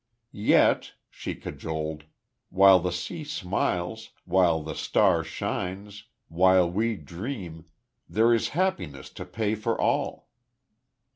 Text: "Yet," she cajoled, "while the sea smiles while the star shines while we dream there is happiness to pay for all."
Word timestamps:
"Yet," 0.31 0.93
she 1.11 1.35
cajoled, 1.35 2.05
"while 2.49 2.79
the 2.79 2.91
sea 2.91 3.23
smiles 3.23 4.09
while 4.25 4.63
the 4.63 4.73
star 4.73 5.23
shines 5.23 6.05
while 6.27 6.67
we 6.67 6.95
dream 6.95 7.65
there 8.09 8.33
is 8.33 8.49
happiness 8.57 9.11
to 9.11 9.25
pay 9.25 9.53
for 9.53 9.79
all." 9.79 10.27